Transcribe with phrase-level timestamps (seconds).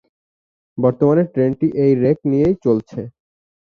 [0.77, 2.99] বর্তমান ট্রেনটি এই রেক নিয়েই চলছে।